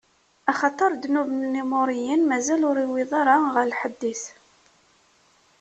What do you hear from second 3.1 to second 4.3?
ara ɣer lḥedd-is.